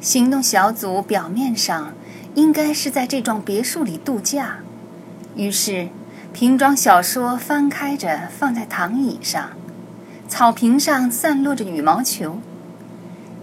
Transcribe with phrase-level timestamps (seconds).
[0.00, 1.92] 行动小组表面上
[2.34, 4.60] 应该是在这幢别墅里度假，
[5.36, 5.90] 于是
[6.32, 9.50] 瓶装小说翻开着放在躺椅上，
[10.26, 12.38] 草坪上散落着羽毛球。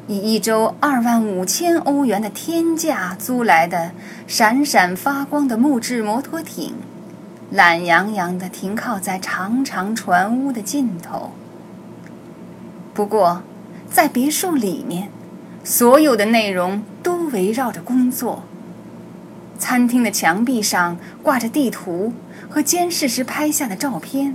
[0.07, 3.91] 以一周二万五千欧元的天价租来的
[4.25, 6.73] 闪闪发光的木质摩托艇，
[7.51, 11.33] 懒洋洋地停靠在长长船屋的尽头。
[12.95, 13.43] 不过，
[13.87, 15.09] 在别墅里面。
[15.69, 18.43] 所有的内容都围绕着工作。
[19.59, 22.13] 餐厅的墙壁上挂着地图
[22.49, 24.33] 和监视时拍下的照片，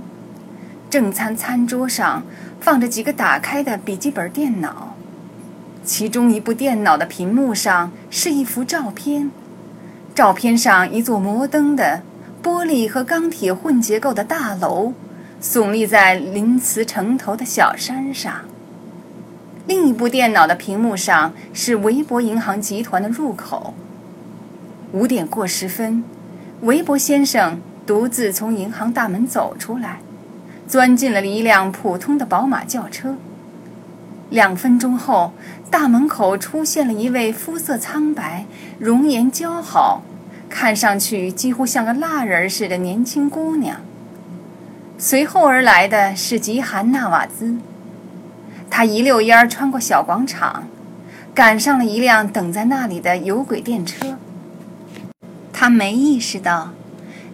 [0.91, 2.21] 正餐餐桌上
[2.61, 4.95] 放着几个打开的笔记本电脑，
[5.83, 9.31] 其中一部电脑的屏幕上是一幅照片，
[10.13, 12.03] 照片上一座摩登的
[12.43, 14.93] 玻璃和钢铁混结构的大楼，
[15.41, 18.41] 耸立在临茨城头的小山上。
[19.65, 23.73] 另一部电脑的屏幕上是维博银行集团的入口。
[24.91, 26.03] 五点过十分，
[26.61, 29.99] 韦伯先生独自从银行大门走出来，
[30.67, 33.15] 钻进了一辆普通的宝马轿车。
[34.29, 35.31] 两分钟后，
[35.71, 38.45] 大门口出现了一位肤色苍白、
[38.79, 40.03] 容颜姣好、
[40.49, 43.77] 看上去几乎像个蜡人似的年轻姑娘。
[44.97, 47.55] 随后而来的是吉韩纳瓦兹。
[48.75, 50.67] 他一溜烟儿穿过小广场，
[51.35, 54.17] 赶上了一辆等在那里的有轨电车。
[55.53, 56.71] 他没意识到，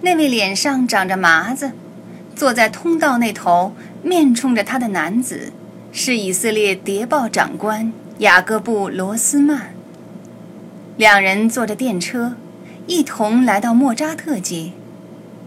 [0.01, 1.71] 那位脸上长着麻子、
[2.35, 3.73] 坐在通道那头、
[4.03, 5.53] 面冲着他的男子，
[5.93, 9.73] 是以色列谍报长官雅各布·罗斯曼。
[10.97, 12.35] 两人坐着电车，
[12.85, 14.73] 一同来到莫扎特街。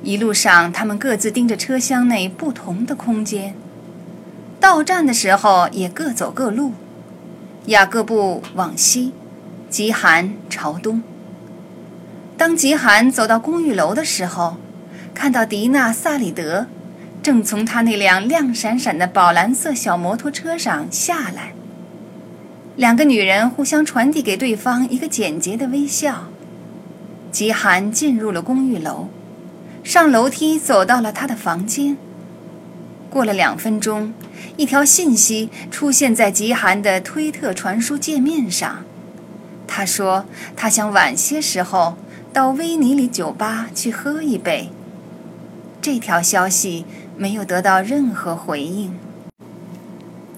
[0.02, 3.54] 一路上，他们各自盯着车厢内不同的空间。
[4.62, 6.72] 到站的时候也各走各路，
[7.66, 9.12] 雅各布往西，
[9.68, 11.02] 极寒朝东。
[12.36, 14.58] 当极寒走到公寓楼的时候，
[15.12, 16.68] 看到迪娜·萨里德
[17.20, 21.54] 正从他那辆亮闪闪的宝蓝色小摩托车上下来。
[22.76, 26.28] 两个女人互相传递给对方一个简洁的微笑。
[27.32, 29.08] 极寒进入了公寓楼，
[29.82, 31.96] 上楼梯走到了他的房间。
[33.12, 34.14] 过了两分钟。
[34.56, 38.84] 一条信息出现在极寒的推特传输界面上。
[39.66, 40.24] 他说
[40.56, 41.96] ：“他想晚些时候
[42.32, 44.70] 到威尼里酒吧去喝一杯。”
[45.80, 46.84] 这条消息
[47.16, 48.94] 没有得到任何回应。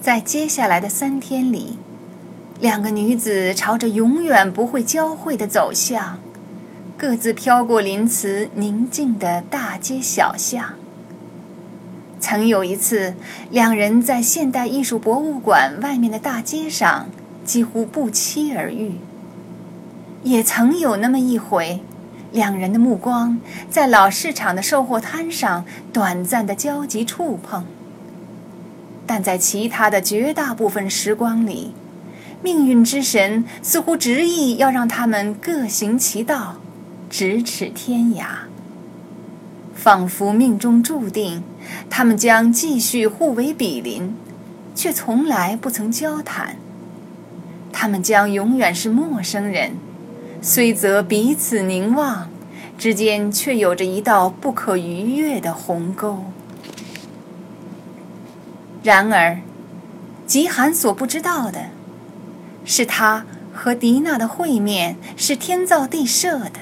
[0.01, 1.77] 在接下来的三天里，
[2.59, 6.19] 两个女子朝着永远不会交汇的走向，
[6.97, 10.75] 各自飘过林茨宁静的大街小巷。
[12.25, 13.13] 曾有一次，
[13.51, 17.07] 两人在现代艺术博物馆外面的大街上
[17.43, 18.93] 几乎不期而遇；
[20.23, 21.81] 也曾有那么一回，
[22.31, 27.63] 两人的目光在老市场的售货摊上短暂的交集触碰。
[29.05, 31.75] 但在其他的绝大部分时光里，
[32.41, 36.55] 命运之神似乎执意要让他们各行其道，
[37.11, 38.25] 咫尺天涯。
[39.75, 41.43] 仿佛命中注定，
[41.89, 44.15] 他们将继续互为比邻，
[44.73, 46.55] 却从来不曾交谈。
[47.71, 49.73] 他们将永远是陌生人，
[50.41, 52.29] 虽则彼此凝望，
[52.77, 56.23] 之间却有着一道不可逾越的鸿沟。
[58.81, 59.39] 然而，
[60.25, 61.65] 极寒所不知道的，
[62.63, 66.61] 是他和迪娜的会面是天造地设的。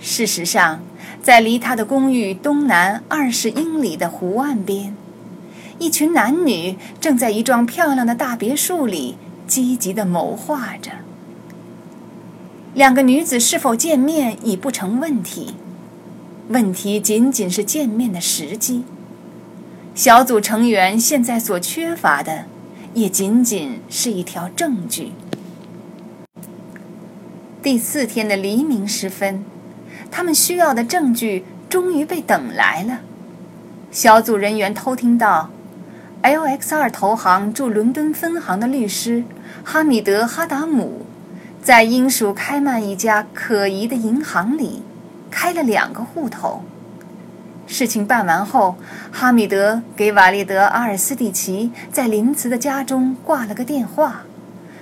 [0.00, 0.80] 事实上。
[1.26, 4.94] 在离他的公寓东南二十英里的湖岸边，
[5.80, 10.92] 一群男女正在一幢漂亮的大别墅里积极地谋划着。
[12.74, 15.56] 两个女子是否见面已不成问题，
[16.50, 18.84] 问题仅仅是见面的时机。
[19.96, 22.44] 小组成员现在所缺乏的，
[22.94, 25.10] 也仅仅是一条证据。
[27.60, 29.44] 第四天的黎明时分。
[30.10, 33.00] 他们需要的证据终于被等来了。
[33.90, 35.50] 小组人员偷听到
[36.22, 39.24] ，LX 二投行驻伦敦分行的律师
[39.64, 41.06] 哈米德·哈达姆，
[41.62, 44.82] 在英属开曼一家可疑的银行里
[45.30, 46.62] 开了两个户头。
[47.66, 48.76] 事情办完后，
[49.10, 54.22] 哈米德给瓦利德·阿尔斯蒂奇在林茨的家中挂了个电话，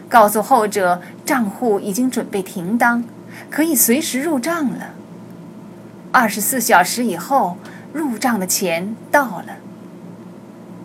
[0.08, 3.04] 告诉后者账户已经准备停当，
[3.50, 4.90] 可以随时入账了。
[6.14, 7.56] 二十四小时以后，
[7.92, 9.56] 入账的钱到了。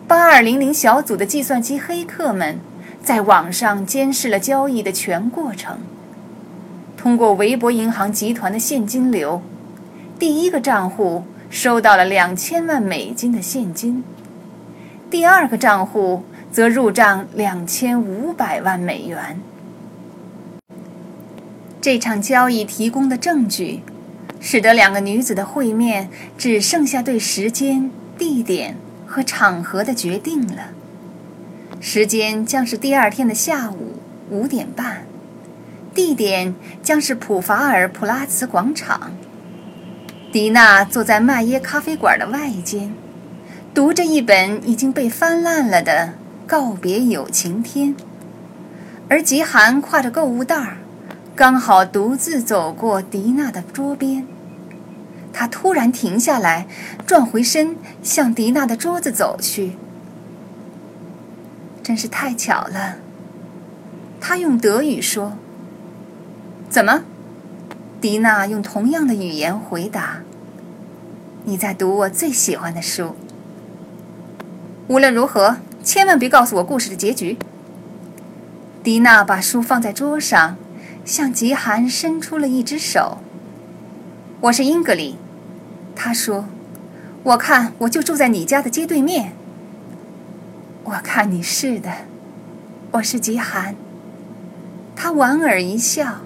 [0.08, 2.58] 八二零零小组的计算机黑客们
[3.00, 5.78] 在网上监视了交易的全过程。
[6.96, 9.40] 通过韦博银行集团的现金流，
[10.18, 14.02] 第一个账户收到了两千万美金的现金，
[15.08, 19.40] 第二个账户则入账两千五百万美元。
[21.80, 23.82] 这场交易提供的证据，
[24.40, 26.08] 使得两个女子的会面
[26.38, 28.76] 只剩下对时间、地点
[29.06, 30.70] 和场合的决定了。
[31.78, 34.00] 时间将是第二天的下午
[34.30, 35.04] 五点半，
[35.94, 39.12] 地点将是普法尔普拉茨广场。
[40.32, 42.94] 迪娜坐在麦耶咖啡馆的外间，
[43.74, 46.14] 读着一本已经被翻烂了的
[46.48, 47.94] 《告别有晴天》，
[49.08, 50.76] 而吉寒挎着购物袋儿。
[51.40, 54.26] 刚好独自走过迪娜的桌边，
[55.32, 56.66] 他突然停下来，
[57.06, 59.72] 转回身向迪娜的桌子走去。
[61.82, 62.96] 真是太巧了，
[64.20, 65.38] 他用德语说
[66.68, 67.04] ：“怎么？”
[68.02, 70.20] 迪娜用同样的语言回答
[71.44, 73.16] ：“你在读我最喜欢的书。
[74.88, 77.38] 无论如何，千万别告诉我故事的结局。”
[78.84, 80.58] 迪娜把书放在桌上。
[81.04, 83.18] 向极寒伸出了一只手。
[84.42, 85.16] 我是英格里，
[85.94, 86.46] 他说
[87.24, 89.32] ：“我看我就住在你家的街对面。”
[90.84, 91.90] 我看你是的，
[92.92, 93.74] 我是极寒。
[94.96, 96.22] 他莞尔一笑，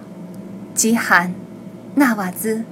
[0.75, 1.35] 极寒，
[1.97, 2.65] 纳瓦兹。